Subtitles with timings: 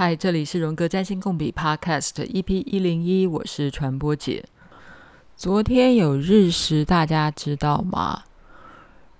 [0.00, 4.44] 嗨，这里是荣格占星共笔 Podcast EP 一零一，我是传播姐。
[5.36, 8.22] 昨天有日食，大家知道吗？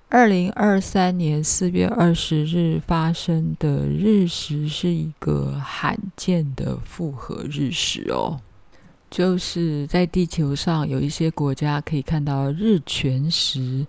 [0.08, 8.38] 二零二三年四月二十日发生的日食是一个罕见的复合日食哦，
[9.10, 13.84] 就是在地球上有一些国家可以看到日全食，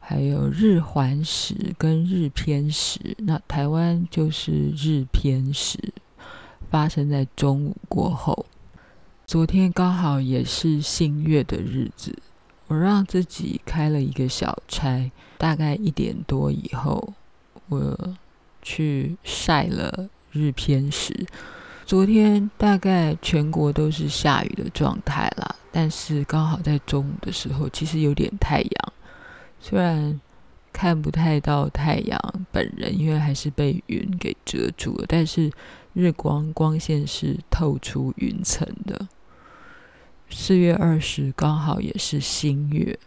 [0.00, 5.78] 还有日环食跟日偏食，那台湾就是日偏食。
[6.72, 8.46] 发生在中午过后，
[9.26, 12.16] 昨天刚好也是新月的日子，
[12.66, 17.12] 我让自己开了一个小差，大概一点多以后，
[17.68, 18.16] 我
[18.62, 21.26] 去晒了日偏食。
[21.84, 28.92] 昨天大概全国都是下雨的状态啦，但是刚好在中午的时候，其实有点太阳，
[29.60, 30.18] 虽然
[30.72, 35.50] 看不太到太阳本人，因为还是被云给遮住了，但是。
[35.94, 39.08] 日光光线是透出云层的。
[40.30, 42.98] 四月二十刚好也是新月，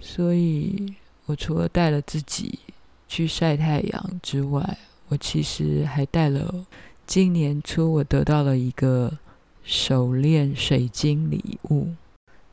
[0.00, 0.94] 所以
[1.26, 2.60] 我除了带了自己
[3.06, 6.64] 去晒太阳之外，我其实还带了
[7.06, 9.18] 今年初我得到了一个
[9.62, 11.88] 手链水晶礼物，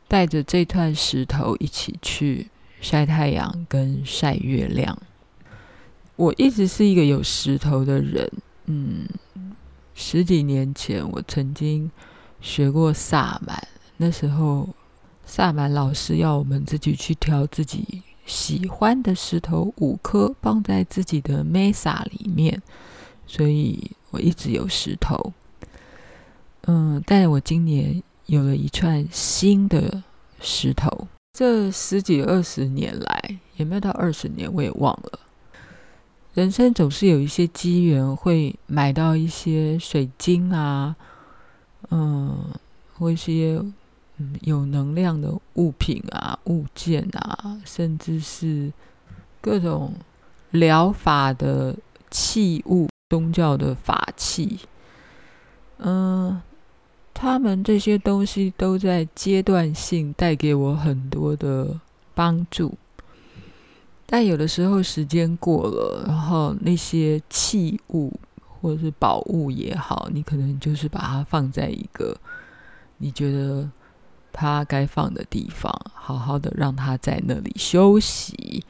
[0.09, 2.49] 带着这串石头一起去
[2.87, 4.95] 晒太阳跟晒月亮。
[6.15, 8.31] 我一直是一个有石头的人，
[8.67, 9.07] 嗯。
[9.95, 11.89] 十几年前，我曾经
[12.41, 13.67] 学过萨满。
[13.97, 14.69] 那时候，
[15.25, 22.61] 萨满老师要我们自己去挑自己喜欢的石头五颗，放在自己的 Mesa 里面。
[23.25, 25.33] 所以我一直有石头。
[26.67, 30.03] 嗯，但我今年有了一串新的
[30.39, 31.07] 石头。
[31.37, 35.19] 这十几二十年来，也没有到二十年，我也忘了。
[36.33, 40.95] 人生总是有一些机缘，会买到一些水晶啊，
[41.89, 42.37] 嗯，
[42.97, 43.61] 或一些
[44.15, 48.71] 嗯有能量的物品啊、物件啊，甚至是
[49.41, 49.93] 各种
[50.51, 51.75] 疗法的
[52.09, 54.57] 器物、宗教的法器，
[55.79, 56.41] 嗯，
[57.17, 61.79] 他们这些东西都在阶段性带给我很多的
[62.13, 62.77] 帮助。
[64.05, 72.15] 但有的时候时间过了，然后那些器物或者是宝物也好，你可能就是把它放在一个
[72.97, 73.67] 你觉得
[74.33, 78.63] 它该放的地方，好好的让它在那里休息，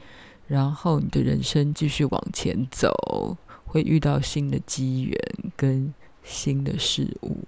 [0.46, 3.36] 然后你的人生继续往前走，
[3.66, 5.20] 会遇到新的机缘
[5.56, 5.92] 跟
[6.22, 7.38] 新的事物。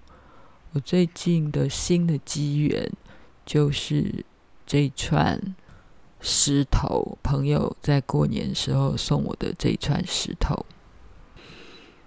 [0.78, 2.88] 我最近的新的机缘
[3.44, 4.24] 就是
[4.64, 5.56] 这一串。
[6.20, 10.64] 石头，朋友在过年时候送我的这串石头，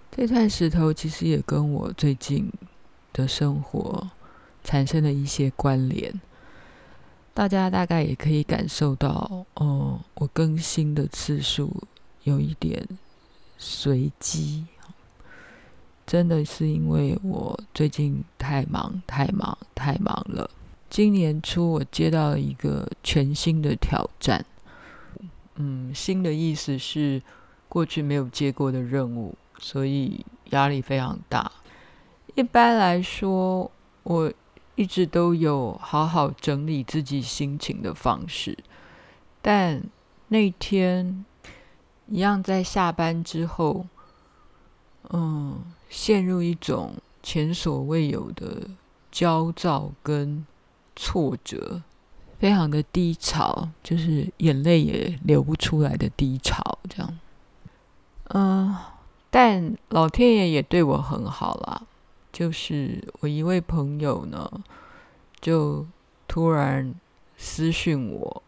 [0.10, 2.50] 这串石头其实也跟我最近
[3.12, 4.10] 的生活
[4.64, 6.22] 产生了一些关联。
[7.34, 11.84] 大家大概也可以感受到，哦，我更新的次数
[12.24, 12.88] 有一点
[13.58, 14.66] 随机，
[16.12, 20.52] 真的是因为我最近太忙、太忙、太忙了。
[20.90, 24.46] 今年初，我接到一个全新的挑战。
[25.56, 27.22] 嗯，新的意思是
[27.70, 31.50] 过去没有接过的任务，所以压力非常大。
[32.36, 33.72] 一般来说，
[34.04, 34.34] 我
[34.76, 38.58] 一直都有好好整理自己心情的方式，
[39.42, 39.82] 但
[40.28, 41.24] 那天
[42.08, 43.86] 一样在下班之后，
[45.10, 48.70] 嗯，陷入一种前所未有的
[49.12, 50.46] 焦躁跟。
[50.94, 51.82] 挫折，
[52.38, 57.20] 非常的低潮，就是眼泪也流不出来的低潮，这样。
[58.26, 58.76] 嗯、
[59.30, 61.84] 但老天爷也对我很好啦，
[62.32, 64.52] 就是我一位朋友呢，
[65.40, 65.88] 就
[66.28, 66.94] 突然
[67.38, 68.44] 私讯我，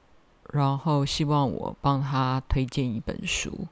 [0.52, 3.68] 然后希望我帮他推荐一本书，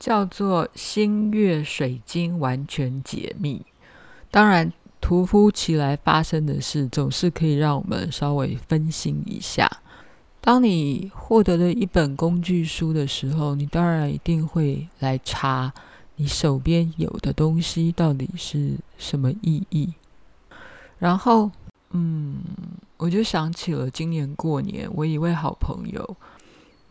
[0.00, 3.58] 叫做《星月水晶完全解密》，
[4.32, 4.72] 当然。
[5.02, 9.66] 突如其来发生的事，总是可以让我们稍微分心一下。
[10.42, 15.72] 当你获得了一本工具书的时候，你当然一定会来查
[16.16, 19.94] 你手边有的东西到底是什么意义。
[20.98, 21.50] 然后，
[21.92, 22.36] 嗯，
[22.98, 26.16] 我就想起了今年过年，我一位好朋友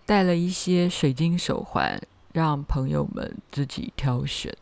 [0.08, 2.02] 带了一些水晶手环，
[2.34, 4.56] 让朋友们自己挑选。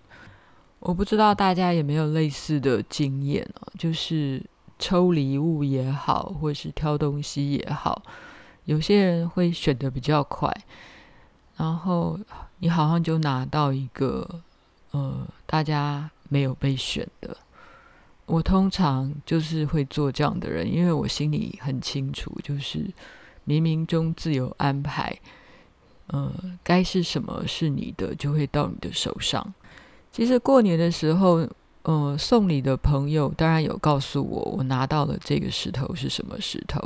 [0.79, 4.43] 我不知道大家有没有类似的经验哦，就是
[4.77, 8.03] 抽礼物也好，或是挑东西也好，
[8.65, 10.55] 有些人会选得比较快，
[11.57, 12.19] 然后
[12.59, 14.41] 你好像就拿到一个
[14.91, 17.35] 呃大家没有被选的。
[18.27, 22.79] 我通常就是会做这样的人，因为我心里很清楚，就是
[23.47, 25.17] 冥冥中自有安排。
[26.07, 26.31] 呃，
[26.63, 29.54] 该是什么是你的，就会到你的手上。
[30.12, 31.48] 其实过年的时候，
[31.83, 36.81] 呃，送礼的朋友当然有告诉我，我拿到了这个石头是什么石头。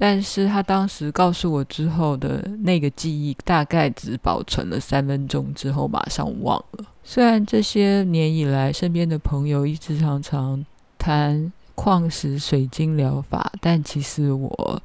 [0.00, 6.84] 但是他当时告诉我之后的那个记忆，大概只保存了三分钟之后，马上忘了。
[7.02, 10.64] 虽然这些年以来，身边的朋友一直常常
[10.96, 14.80] 谈矿石水晶疗法，但其实我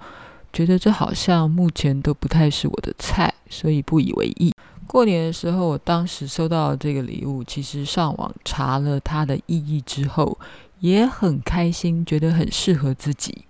[0.53, 4.53] 觉得这好像目前都不太是我的菜，所以不以为意。
[4.85, 10.37] 过年的时候，我当时收到这个礼物，其实上网查了它的意义之后，
[10.79, 13.45] 也很开心，觉得很适合自己。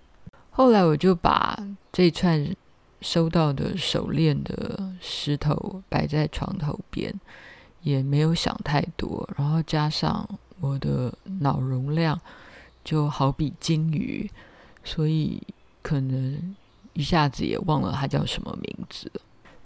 [0.50, 1.58] 后来我就把
[1.92, 2.56] 这串
[3.02, 7.12] 收到的手链的石头摆在床头边，
[7.82, 9.28] 也没有想太多。
[9.36, 10.26] 然后加上
[10.60, 12.18] 我的脑容量
[12.82, 14.30] 就好比金鱼，
[14.82, 15.42] 所以
[15.82, 16.54] 可能
[16.94, 19.12] 一下子也忘了他叫什么名字。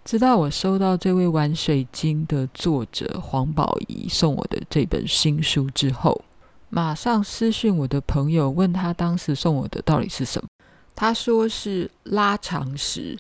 [0.05, 6.25] 直到我收到这位玩水晶的作者黄宝仪送我的这本新书之后，
[6.71, 10.49] 马上私讯我的朋友，问他当时送我的到底是什么。
[10.97, 13.19] 他说是拉长石，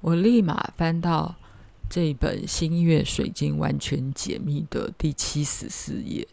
[0.00, 1.34] 我立马翻到
[1.90, 6.26] 这本新月水晶完全解密的第七十四页，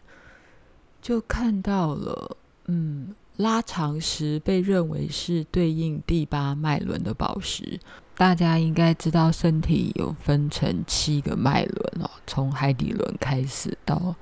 [1.02, 2.36] 就看到了，
[2.66, 7.78] 嗯，拉长石被认为是对应第八脉轮的宝石。
[8.16, 14.14] 大家应该知道，身体有分成七个脉轮哦，从海底轮开始到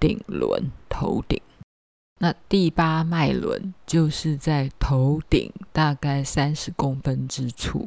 [0.00, 1.38] 顶轮头顶。
[2.20, 7.86] 那第八脉轮就是在头顶大概三十公分之处。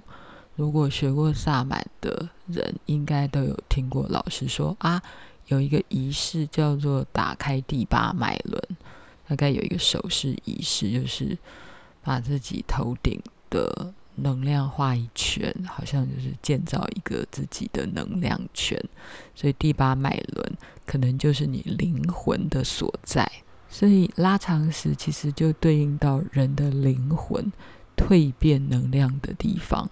[0.56, 5.02] 如果学过萨满的人，应该都有听过老师说啊，
[5.48, 8.62] 有一个仪式叫做打开第八脉轮，
[9.28, 11.38] 大概有一个手势仪式，就是
[12.02, 18.82] 把自己头顶的能量画一圈，好像就是建造一个自己的能量圈。
[19.36, 23.30] 所以第八脉轮可能就是你灵魂的所在。
[23.70, 27.52] 所以拉长石其实就对应到人的灵魂
[27.98, 29.90] 蜕变能量的地方，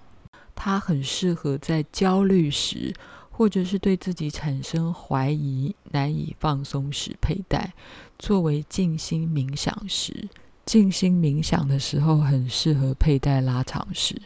[0.55, 2.93] 它很适合在焦虑时，
[3.37, 7.73] 或者是对自己产生怀疑、难以放松时佩戴。
[8.17, 10.29] 作为静心冥想时，
[10.65, 14.21] 静心冥想的时候很适合佩戴拉长石。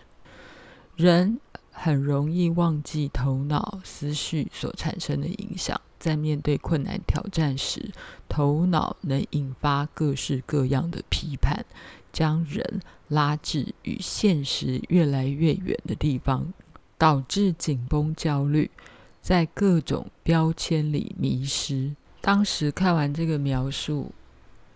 [0.96, 1.40] 人
[1.72, 5.82] 很容易忘记头脑思绪所产生的影响。
[5.98, 7.92] 在面对困难挑战时，
[8.30, 11.66] 头脑能引发各式各样的批判，
[12.14, 16.54] 将人拉至与现实越来越远的地方，
[16.98, 18.72] 导致紧绷、焦虑，
[19.30, 21.96] 在各种标签里迷失。
[22.20, 24.12] 当时看完这个描述，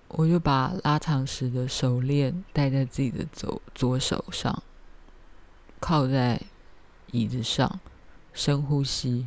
[0.09, 4.61] 我就把拉长石的手链戴在自己的左左手上，
[5.79, 6.39] 靠在
[7.09, 7.79] 椅子上，
[8.31, 9.25] 深呼吸。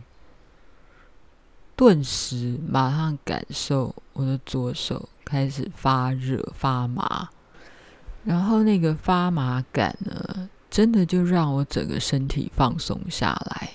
[1.74, 7.30] 顿时，马上感受我的左手开始发热、发麻，
[8.22, 13.72] 然后那个发麻感呢，真的就让我整个身体放松下来。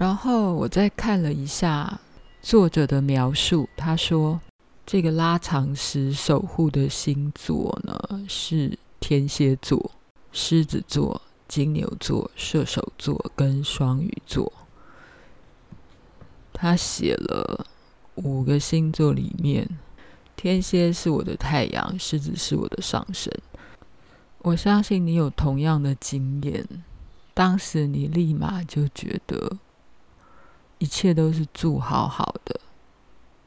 [0.00, 2.00] 然后我再看了一下
[2.40, 4.40] 作者的描述，他说
[4.86, 9.90] 这个拉长时守护的星座呢是天蝎座、
[10.32, 14.50] 狮子座、金牛座、射手座跟双鱼座。
[16.54, 17.66] 他写了
[18.14, 19.68] 五个星座里面，
[20.34, 23.30] 天蝎是我的太阳，狮子是我的上升。
[24.38, 26.66] 我相信你有同样的经验，
[27.34, 29.58] 当时你立马就觉得
[30.80, 32.58] 一切都是住好好的，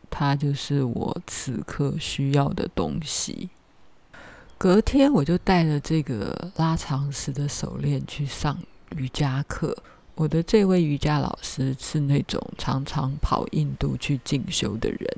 [0.09, 3.49] 它就是我此刻需要的东西。
[4.57, 8.57] 隔天我就带着这个拉长石的手链去上
[8.95, 9.75] 瑜伽课。
[10.15, 15.17] 我的这位瑜伽老师是那种常常跑印度去进修的人，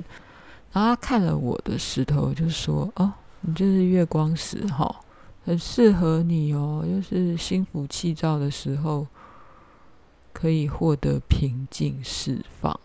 [0.72, 5.02] 然后他看了我的石头，就说：“哦，你这是月光石哈，
[5.44, 9.06] 很适合你哦，就是心浮气躁的时候
[10.36, 12.78] 可以获得平静释放。”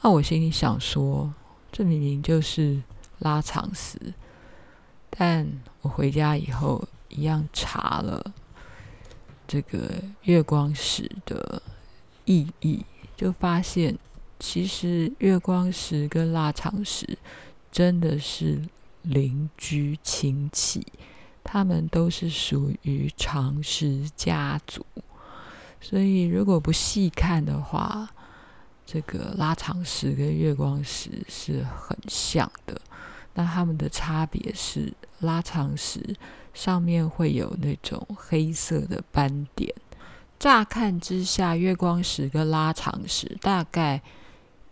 [0.00, 1.34] 那我心里想说，
[1.72, 2.80] 这明明就是
[3.18, 4.14] 拉长石，
[5.10, 8.32] 但我回家以后一样查了。
[9.48, 11.60] 这个月光石的
[12.24, 12.84] 意义，
[13.16, 13.98] 就发现
[14.38, 17.18] 其实月光石跟拉长石
[17.72, 18.62] 真的是
[19.02, 20.86] 邻居亲戚，
[21.42, 24.86] 他们都是属于长石家族。
[25.80, 28.08] 所以如果不细看的话，
[28.86, 32.80] 这个拉长石跟月光石是很像的。
[33.34, 36.16] 那它们的差别是，拉长石
[36.52, 39.72] 上面会有那种黑色的斑点。
[40.38, 44.02] 乍看之下，月光石跟拉长石大概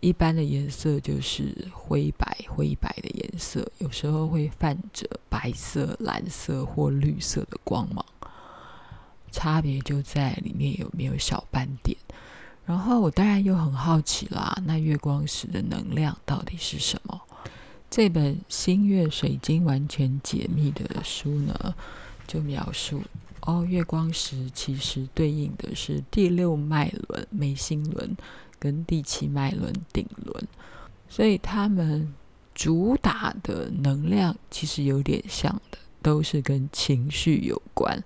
[0.01, 8.05] 一般的颜色就是灰白灰白的颜色，有时候会泛着白色、蓝色或绿色的光芒。
[9.31, 11.97] 差别就在里面有没有小斑点。
[12.65, 17.19] 然后我当然又很好奇啦，那月光石的能量到底是什么？
[17.89, 21.73] 这本《星月水晶完全解密》的书呢，
[22.27, 23.01] 就描述。
[23.41, 28.15] 哦，月光石其实对应的是第六脉轮眉心轮
[28.59, 30.47] 跟第七脉轮顶轮，
[31.07, 32.13] 所以它们
[32.53, 38.03] 主打的能量其实有点像的，都是跟情绪有关。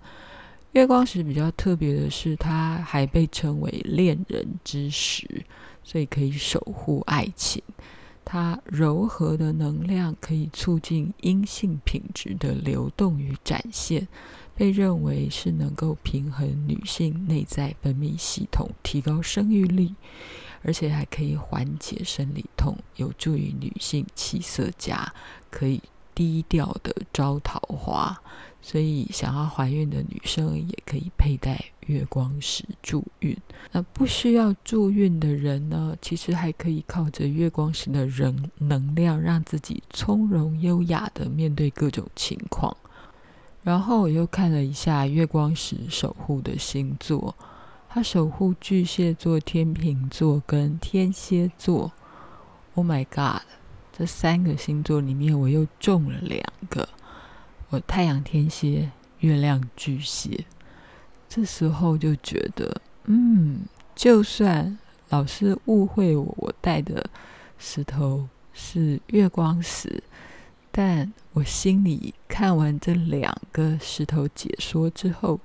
[0.73, 5.45] 月光石比较特别的是，它还被称为恋人之石，
[5.83, 7.61] 所以可以守护爱情。
[8.25, 14.07] 它柔和的能量可以促进阴性品质的流动与展现。
[14.55, 19.95] 被认为是能够平衡女性内在分泌系统，提高生育力，
[20.63, 25.11] 而且还可以缓解生理痛，有助于女性气色佳，
[25.49, 25.81] 可以
[26.13, 28.21] 低调的招桃花。
[28.65, 33.37] 所以，想要怀孕的女生也可以佩戴月光石助孕。
[33.73, 42.75] 那不需要助孕的人呢，其实还可以靠着月光石的人能量，让自己从容优雅的面对各种情况。
[43.63, 47.35] 然后我又看了一下月光石守护的星座，
[47.89, 51.91] 它守护巨蟹座、天秤座跟天蝎座。
[52.75, 53.43] Oh my god！
[53.91, 56.87] 这三个星座里面，我又中了两个。
[57.73, 60.45] 我太阳天蝎，月亮巨蟹。
[61.27, 63.61] 这时候就觉得，嗯，
[63.95, 64.77] 就算
[65.09, 67.03] 老师误会我，我带的
[67.57, 70.03] 石头是月光石。
[70.71, 75.39] 但我心里看完这两个石头解说之后，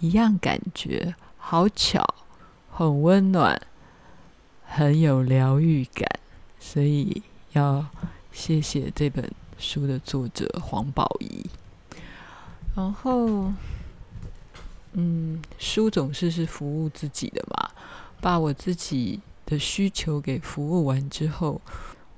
[0.00, 2.04] 一样感觉好巧，
[2.70, 3.58] 很温暖，
[4.66, 6.06] 很有疗愈感，
[6.58, 7.22] 所以
[7.52, 7.86] 要
[8.30, 11.46] 谢谢这本书的作者黄宝仪。
[12.76, 13.52] 然后，
[14.92, 17.70] 嗯，书总是是服务自己的嘛，
[18.20, 21.60] 把我自己的需求给服务完之后。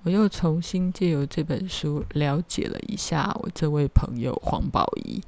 [0.04, 5.22] 我又重新借由这本书了解了一下我这位朋友黄宝仪。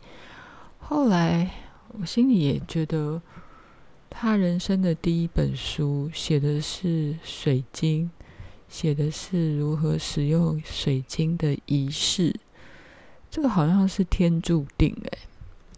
[0.80, 1.48] 后来
[1.92, 3.22] 我心里也觉得，
[4.10, 8.10] 他人生的第一本书写的是水晶，
[8.68, 12.34] 写的是如何使用水晶的仪式。
[13.34, 15.18] 这个好像是天注定哎。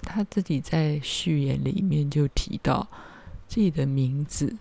[0.03, 2.87] 他自己在序言里面就提到，
[3.49, 4.55] 自己的名字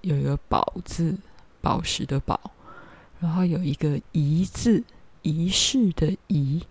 [0.00, 1.18] 有一个“宝”字，
[1.60, 2.40] 宝石的“宝”。
[3.20, 4.82] 然后有一个仪字，
[5.20, 6.62] 仪式的仪。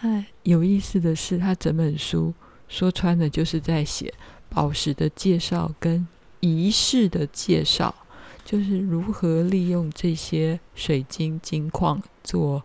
[0.00, 2.34] 那有意思的是，他整本书
[2.66, 4.12] 说穿了就是在写
[4.50, 6.04] 宝石的介绍跟
[6.40, 7.94] 仪式的介绍，
[8.44, 12.64] 就是如何利用这些水晶金矿做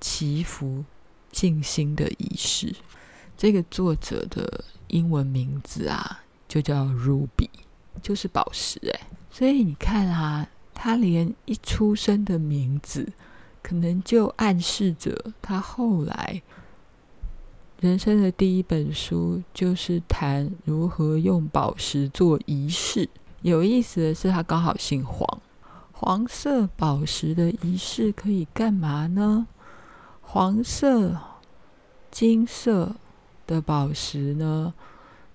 [0.00, 0.82] 祈福、
[1.32, 2.74] 静心的仪式。
[3.36, 7.48] 这个作者的英文名字啊，就叫 Ruby，
[8.02, 9.00] 就是宝石哎。
[9.30, 10.48] 所以你看啊。
[10.82, 13.12] 他连一出生的名字，
[13.62, 16.40] 可能就暗示着他后来
[17.80, 23.06] 人生的第一本书就是谈如何用宝石做仪式。
[23.42, 25.42] 有意思的是，他刚好姓黄。
[25.92, 29.46] 黄色宝石的仪式可以干嘛呢？
[30.32, 31.18] 黄色、
[32.08, 32.94] 金色
[33.48, 34.72] 的宝石呢？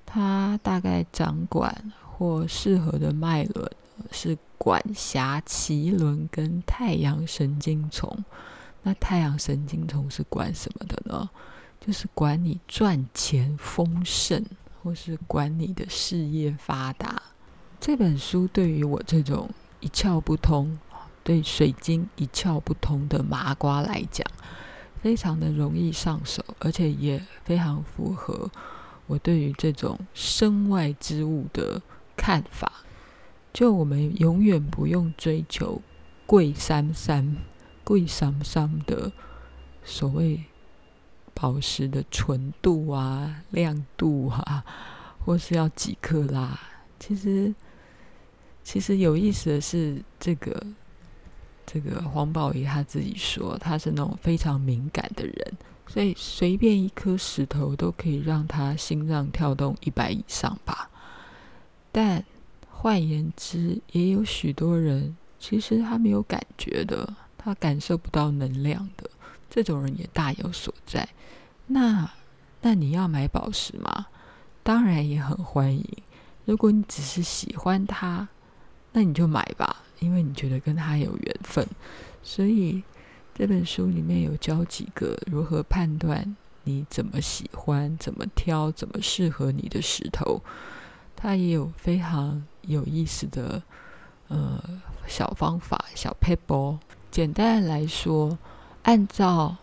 [0.06, 3.70] 它大概掌管或适合的脉轮。
[4.10, 8.24] 是管辖脐轮跟太阳神经丛。
[8.84, 11.30] 那太阳神经丛是管什么的呢？
[11.82, 14.46] 就是管你赚钱丰盛，
[14.82, 17.22] 或是管你的事业发达。
[17.82, 19.50] 这本书对于我这种
[19.82, 20.80] 一窍不通、
[21.22, 24.25] 对水晶一窍不通的麻瓜来讲，
[25.06, 28.50] 非常的容易上手，而且也非常符合
[29.06, 31.80] 我对于这种身外之物的
[32.18, 32.72] 看法。
[33.54, 35.80] 就我们永远不用追求
[36.26, 37.38] 贵三三、
[37.84, 39.12] 贵三三的
[39.84, 40.46] 所谓
[41.36, 44.66] 宝石的纯度啊、亮度啊，
[45.24, 46.60] 或是要几克拉。
[47.00, 47.54] 其实，
[48.64, 50.66] 其实有意思的是，这个
[51.66, 55.54] 这个黄宝仪他自己说，他是那种非常敏感的人，
[55.88, 60.90] 所以随便一颗石头都可以让他心脏跳动一百以上吧。
[61.92, 62.24] 但
[62.70, 69.10] 换言之，也有许多人其实他没有感觉的，他感受不到能量的，
[69.50, 71.08] 这种人也大有所在。
[71.68, 72.10] 那
[72.62, 74.08] 那你要买宝石吗？
[74.62, 75.86] 当然也很欢迎。
[76.46, 78.28] 如果你只是喜欢他，
[78.92, 81.66] 那你就买吧，因为你觉得跟他有缘分。
[82.24, 82.84] 所以
[83.34, 90.42] 这本书里面有教几个如何判断你怎么喜欢、怎么挑、怎么适合你的石头。
[91.16, 93.62] 它也有非常有意思的
[94.28, 94.62] 呃
[95.08, 96.78] 小方法、小撇步。
[97.12, 98.38] 简单来说，
[98.84, 99.56] 按照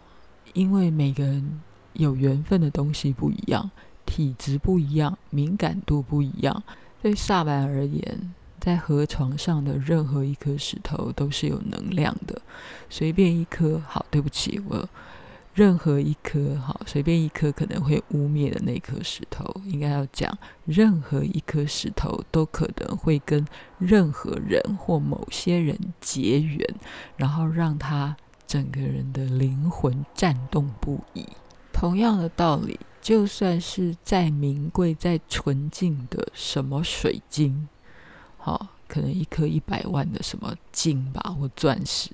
[0.54, 1.60] 因为每个人
[1.92, 3.70] 有缘分的东西不一样。
[4.04, 6.62] 体质不一样，敏感度不一样。
[7.00, 12.40] 对萨满而言，在河床上的任何一颗石头都是有能量的。
[12.88, 14.88] 随便一颗，好，对不起，我
[15.52, 23.44] 任何一颗，好，随便一颗可能会污蔑的那颗石头，应该要讲，任何一颗石头都可能会跟
[23.78, 26.64] 任何人或某些人结缘，
[27.16, 28.16] 然后让他
[28.46, 31.26] 整个人的灵魂颤动不已。
[31.72, 32.78] 同样的道理。
[33.02, 37.66] 就算是再名贵、再纯净的什么水晶，
[38.44, 42.10] 好，可能一颗一百万的什么金吧，或钻石，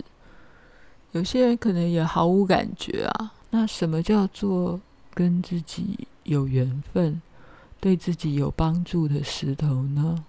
[1.12, 3.32] 有些人可能也毫无感觉啊。
[3.49, 4.78] 那什么叫做
[5.14, 7.23] 跟自己有缘分、
[7.80, 10.23] 对自己有帮助的石头呢？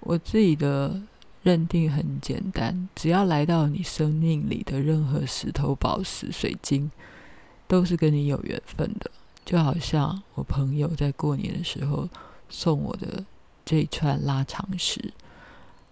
[0.00, 1.00] 我自己的
[1.42, 6.90] 认定很简单，只要来到你生命里的任何石头、宝石、水晶，
[7.66, 9.10] 都是跟你有缘分的。
[9.42, 12.06] 就好像我朋友在过年的时候
[12.50, 13.24] 送我的
[13.64, 15.12] 这一串拉长石，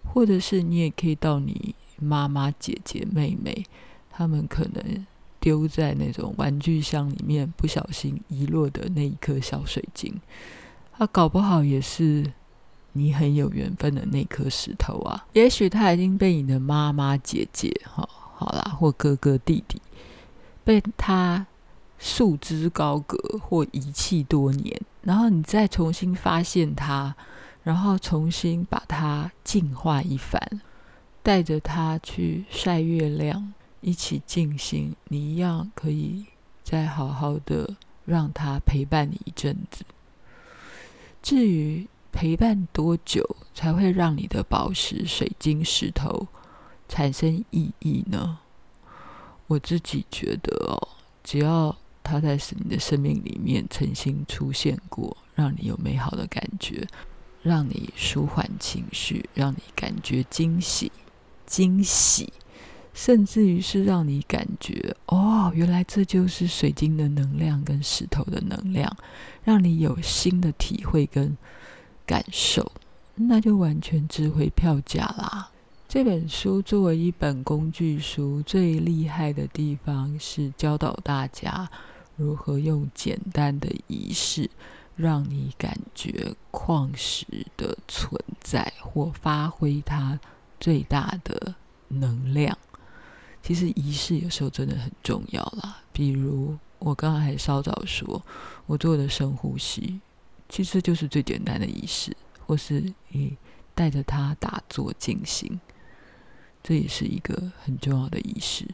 [0.03, 3.65] 或者是你也可以到你妈妈、姐姐、妹妹，
[4.09, 5.05] 他们可能
[5.39, 10.19] 丢在那种玩具箱里面不小心遗落的那一颗小水晶，
[10.97, 12.31] 它搞不好也是
[12.93, 15.25] 你很有缘分的那颗石头啊。
[15.33, 19.81] 也许它已经被你的妈妈、姐姐，哈，好啦，或哥哥、弟弟
[20.63, 21.45] 被他。
[22.01, 27.13] 束之高阁或遗弃多年，然后你再重新发现它，
[27.69, 30.41] 然后重新把它净化一番，
[31.21, 36.25] 带着它去晒月亮，一起静心，你一样可以
[36.63, 39.85] 再好好的让它陪伴你一阵子。
[41.21, 46.27] 至于陪伴多久才会让你的宝石、水晶、石头
[46.87, 48.39] 产生意义呢？
[49.45, 50.87] 我自己觉得哦，
[51.23, 56.87] 只要它在你的生命里面曾经出现过，让你有美好的感觉，
[57.41, 60.91] 让你舒缓情绪，让你感觉惊喜、
[61.45, 62.31] 惊喜，
[62.93, 68.95] 甚至于是让你感觉哦，原来这就是水晶的能量跟石头的能量，
[69.43, 71.37] 让你有新的体会跟
[72.05, 72.71] 感受，
[73.15, 75.49] 那就完全值回票价啦。
[75.87, 81.69] 这本书作为一本工具书，最厉害的地方是教导大家。
[82.15, 84.49] 如何用简单的仪式，
[85.01, 90.19] 让你感觉矿石的存在或发挥它
[90.59, 91.55] 最大的
[91.87, 92.57] 能量？
[93.41, 95.81] 其实仪式有时候真的很重要啦。
[95.93, 98.21] 比如我刚刚还稍早说，
[98.65, 100.01] 我做的深呼吸，
[100.49, 102.13] 其实就是最简单的仪式，
[102.45, 103.37] 或是你
[103.73, 105.61] 带着它打坐静心，
[106.61, 108.67] 这也是一个很重要的仪式。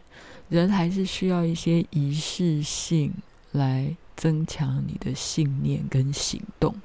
[0.49, 3.13] 人还是需要一些仪式性。
[3.51, 6.75] 来增强你的信念跟行动。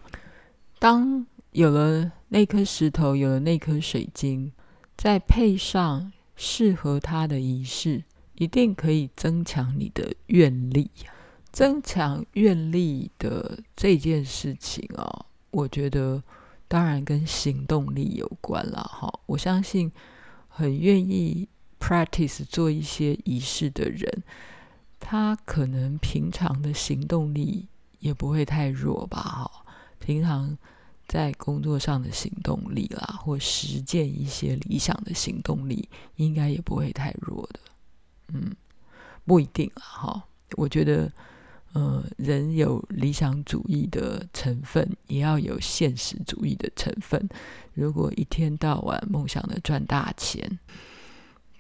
[0.79, 4.53] 当有了那颗石头，有了那颗水晶，
[4.97, 10.91] 再配上适合它的仪式，一定可以增强你的愿力。
[11.53, 16.23] 增强愿力的这件事情哦，我觉得
[16.69, 18.81] 当然跟行动力有关了。
[18.83, 19.91] 哈，我相信
[20.47, 21.49] 很愿意
[21.81, 24.23] practice 做一些仪式的人。
[25.01, 27.67] 他可能平常的行动力
[27.99, 29.21] 也不会太弱吧？
[29.21, 29.51] 哈，
[29.99, 30.57] 平常
[31.09, 37.61] 在工作上的行动力啦，或实践一些理想的行动力，应该也不会太弱的。
[38.29, 38.55] 嗯，
[39.25, 40.25] 不一定啦，哈。
[40.57, 41.11] 我觉得，
[41.73, 47.29] 呃，人有理想主义的成分，也要有现实主义的成分。
[47.73, 50.59] 如果一天到晚梦想着赚大钱，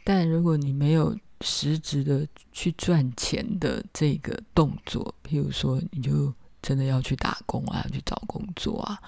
[0.04, 9.00] 但如果你没有实质的去赚钱的这个动作，譬如说，你就真的要去打工啊，去找工作啊，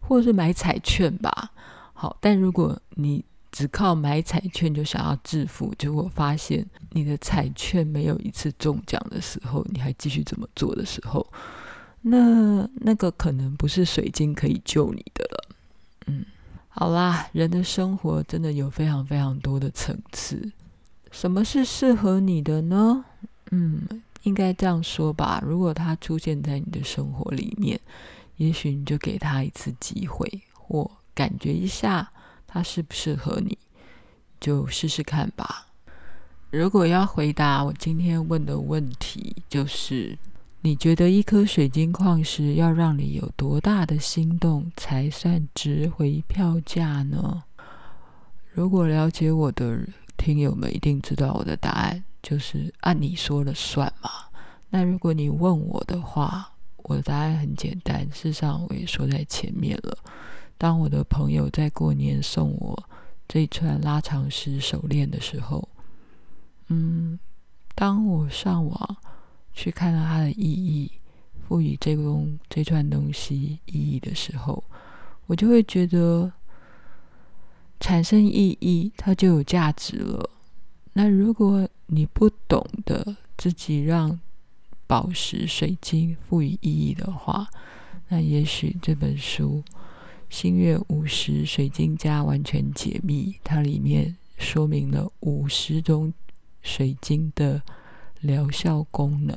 [0.00, 1.50] 或者是买彩券吧。
[1.92, 11.26] 好，但如果你只靠买彩券就想要致富，结果发现你的彩券没有一次中奖的时候，你还继续这么做的时候，
[12.02, 15.56] 那那个可能不是水晶可以救你的了。
[16.06, 16.24] 嗯，
[16.68, 20.52] 好啦，人的生活真的有非常非常多的层次。
[21.10, 23.04] 什么是适合你的呢？
[23.50, 25.42] 嗯，应该这样说吧。
[25.44, 27.78] 如果他出现在你的生活里面，
[28.36, 32.10] 也许你就给他一次机会，或感觉一下
[32.46, 33.58] 他适不适合你，
[34.40, 35.66] 就试试看吧。
[36.50, 40.18] 如果要回答我今天问的问题，就是。
[40.62, 47.44] 你觉得一颗水晶矿石要让你有多大的心动才算值回票价呢？
[48.52, 49.80] 如果了解我的
[50.22, 54.10] 听友们一定知道我的答案，就是按你说了算嘛。
[54.68, 59.96] 那如果你问我的话，我的答案很简单，事实上我也说在前面了。
[60.58, 62.84] 当我的朋友在过年送我
[63.26, 65.66] 这一串拉长石手链的时候，
[66.68, 67.18] 嗯，
[67.74, 68.96] 当我上网。
[69.52, 70.90] 去看到它的意义，
[71.42, 72.02] 赋予这个
[72.48, 74.62] 这串东西意义的时候，
[75.26, 76.32] 我就会觉得
[77.80, 80.30] 产生意义，它就有价值了。
[80.92, 84.20] 那如果你不懂得自己让
[84.86, 87.48] 宝石、水晶赋予意义的话，
[88.08, 89.64] 那也许这本书
[90.28, 96.14] 《星月五十水晶家完全解密》，它里面说明了五十种
[96.62, 97.60] 水晶的。
[98.22, 99.34] 疗效功能，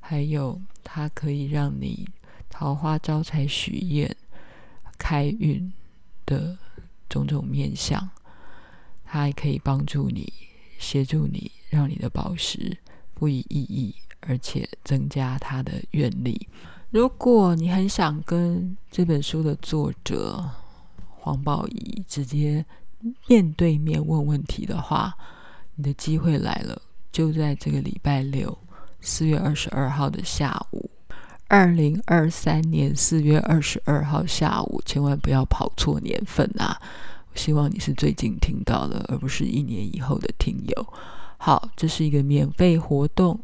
[0.00, 2.04] 还有它可以让你
[2.50, 4.16] 桃花招财、许愿、
[4.98, 5.72] 开运
[6.26, 6.58] 的
[7.12, 8.08] 种种面向，
[9.04, 10.32] 它还可以帮助你、
[10.78, 12.78] 协助你，让你的宝石
[13.14, 16.48] 赋予意义，而且增加它的愿力。
[16.90, 20.42] 如果你很想跟这本书的作者
[21.18, 22.64] 黄宝仪直接
[23.26, 25.14] 面对面问问题的话，
[25.74, 26.80] 你的机会来了。
[27.10, 28.56] 就在这个礼拜六，
[29.02, 30.90] 四月二十二号的下午，
[31.52, 36.80] 二零二三年四月二十二号下午，千万不要跑错年份啊！
[37.30, 40.86] 我希望你是最近听到的，而不是一年以后的听友。
[41.36, 43.38] 好，这是一个免费活动，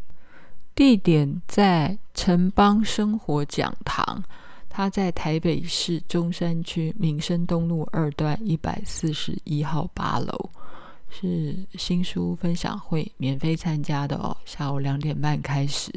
[0.74, 4.24] 地点在城邦生活讲堂，
[4.70, 10.50] 它在台北市中山区民生东路二段一百四十一号八楼。
[11.10, 14.34] 是新书分享会，免费参加的哦。
[14.46, 15.92] 下午两点半开始。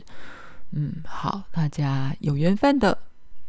[0.71, 2.97] 嗯，好，大家有缘分的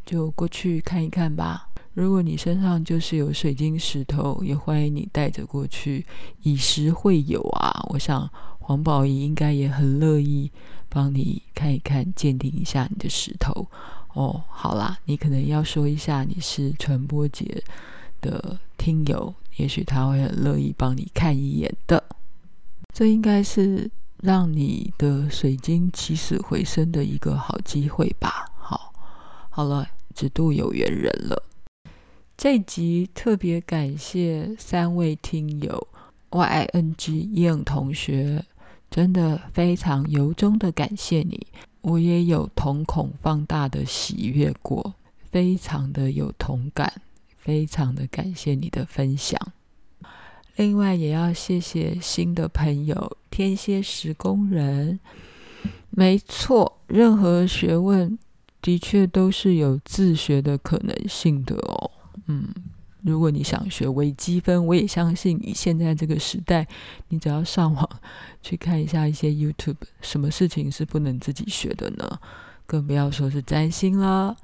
[0.05, 1.69] 就过去看一看吧。
[1.95, 6.05] 如果你身上就是有水晶石头，也欢迎你带着过去，
[6.43, 7.85] 以石会友啊。
[7.91, 10.51] 我想黄宝仪应该也很乐意
[10.89, 13.67] 帮你看一看，鉴定一下你的石头。
[14.15, 17.63] 哦，好啦，你可能要说一下你是传播节
[18.21, 19.35] 的听友。
[19.57, 22.03] 也许他会很乐意帮你看一眼的，
[22.95, 23.91] 这应该是
[24.23, 28.47] 让你的水晶起死回生的一个好机会吧。
[28.57, 28.95] 好，
[29.51, 31.43] 好了，只渡有缘人了。
[32.37, 35.89] 这集特别感谢三位听友
[36.31, 38.45] ，Y I N G 燕同学，
[38.89, 41.45] 真的非常由衷的感谢你。
[41.81, 44.95] 我也有瞳孔放大的喜悦过，
[45.33, 47.03] 非常的有同感。
[47.37, 49.37] 非常的感谢你的分享，
[50.63, 55.01] 另外也要谢谢新的朋友天蝎石工人。
[55.91, 58.17] 没错，任何学问
[58.61, 61.91] 的确都是有自学的可能性的哦。
[62.27, 62.55] 嗯，
[63.01, 66.65] 如果你想学微积分，我也相信你现在这个时代，
[67.09, 67.91] 你只要上网
[68.41, 72.21] 去看一下一些 YouTube，什么事情是不能自己学的呢？
[72.67, 74.37] 更不要说是占星了。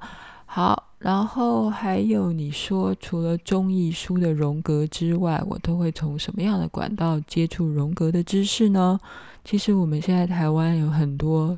[0.45, 0.88] 好。
[0.99, 8.99] 然后还有你说，除了中译书的荣格之外，我都会从什么样的管道接触荣格的知识呢？
[9.45, 11.57] 其实我们现在台湾有很多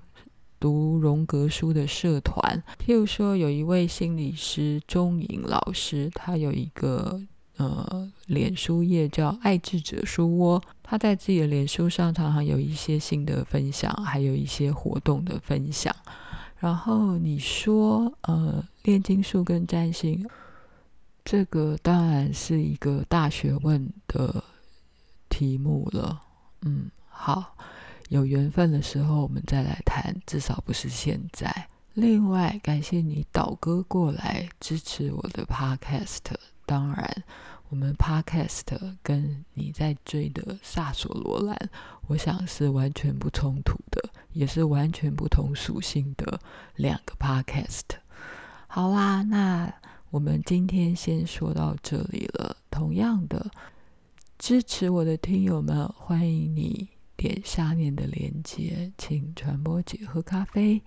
[0.59, 7.19] 读荣格书的社团，譬如说有一位心理师钟颖老师，他有一个
[7.57, 15.93] 呃脸书页叫爱智者书窝，他在自己的脸书上常常有一些心得分享，还有一些活动的分享。
[16.61, 20.23] 然后你说，呃，炼金术跟占星，
[21.25, 24.43] 这个当然是一个大学问的
[25.27, 26.21] 题目了。
[26.61, 27.55] 嗯，好，
[28.09, 31.67] 有缘分的时候我们再来谈，至少不是现在。
[31.95, 36.19] 另外，感谢你倒戈过来支持我的 Podcast。
[36.67, 37.23] 当然，
[37.69, 41.57] 我们 Podcast 跟你在追的萨索罗兰，
[42.05, 44.09] 我想是完全不冲突的。
[44.33, 46.39] 也是完全不同属性的
[46.75, 47.81] 两个 podcast。
[48.67, 49.73] 好啦，那
[50.09, 52.55] 我们今天先说到这里了。
[52.69, 53.51] 同样的，
[54.37, 60.81] 支持我的听友们，欢迎你点下面的链接，请传播姐喝咖啡。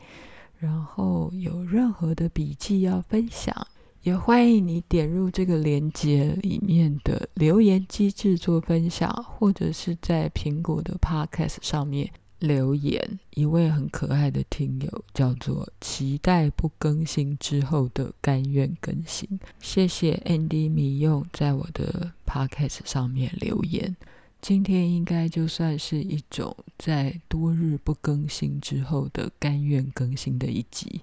[0.59, 3.54] 然后有任何的笔记要分享，
[4.02, 12.11] 也欢迎你点入这个链接里面的留言机制做分享，或者是在苹果的 Podcast 上面
[12.46, 13.18] 留言。
[13.30, 19.28] 一位很可爱的听友叫做“期待不更新之后的甘愿更新”，
[19.61, 23.96] 谢谢 Andy 米用在我的 Podcast 上面留言。
[24.40, 31.00] 今天应该就算是一种在多日不更新之后的甘愿更新的一集，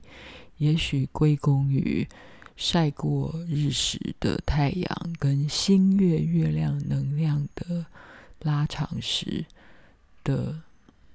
[0.57, 2.07] 也许归功于。
[2.57, 7.87] 晒过日食的太阳跟新月月亮能量的
[8.43, 9.43] 拉长时
[10.23, 10.61] 的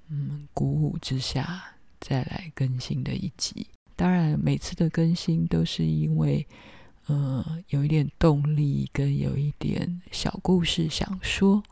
[0.09, 3.67] 嗯鼓舞之下，再来更新的一集。
[3.95, 6.45] 当然，每次的更新都是因为
[7.07, 11.63] 呃有一点动力跟有一点小故事想说，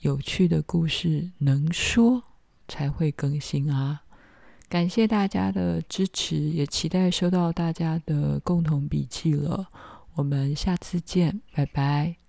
[0.00, 2.22] 有趣的故事能说
[2.66, 4.02] 才会更新啊。
[4.68, 9.68] 感谢大家的支持，也期待收到大家的共同笔记了。
[10.14, 12.23] 我们下次见，拜拜。